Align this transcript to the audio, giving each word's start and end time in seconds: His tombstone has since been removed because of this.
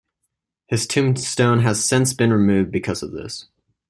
His 0.65 0.87
tombstone 0.87 1.59
has 1.59 1.85
since 1.85 2.11
been 2.15 2.33
removed 2.33 2.71
because 2.71 3.03
of 3.03 3.11
this. 3.11 3.45